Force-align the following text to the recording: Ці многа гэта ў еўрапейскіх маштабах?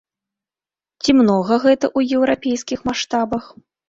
Ці 1.03 1.11
многа 1.19 1.53
гэта 1.65 1.85
ў 1.97 2.19
еўрапейскіх 2.21 2.79
маштабах? 2.91 3.45